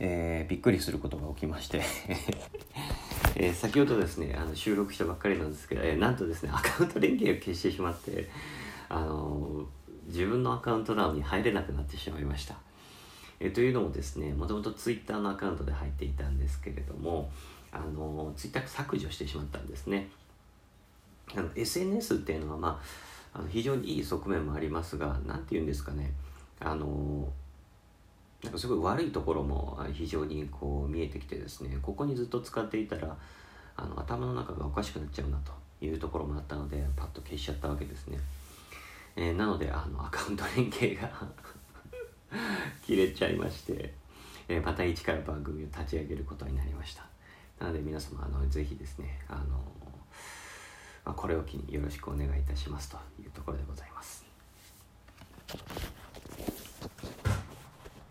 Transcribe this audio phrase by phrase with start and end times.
[0.00, 1.82] えー、びっくりすることが起きまして
[3.36, 8.28] えー、先ほどですねあの収録したばっかりなんですけど、えー、なんとですねアカウント連携を消してしまって
[8.88, 9.66] あの
[10.06, 12.56] 自分のアカウント欄に入れなくなってしまいました。
[13.38, 17.30] えー、というのもですねもともと Twitter のアカウントで入っていたんですけれども
[17.70, 20.08] あの Twitter 削除してしまったんですね。
[21.54, 22.80] SNS っていうのは、ま
[23.34, 26.12] あ、あの非常にいい側面もありますが何て言うんですかね
[26.58, 27.32] あの
[28.58, 33.16] すごい悪いところも非常にこう見えてきてですねここにずっと使っていたら
[33.76, 35.52] あの頭の中がおかしくなっちゃうなと
[35.84, 38.18] いうところもあったのでパッと消しちゃったわけですね、
[39.16, 41.10] えー、なのであのアカウント連携が
[42.84, 43.94] 切れちゃいまして、
[44.48, 47.04] えー、また一から番組を立ち上げることになりました。
[47.58, 49.42] なので皆様あのぜひですねあの、
[51.04, 53.29] まあ、これを機によろしくお願いいたしますという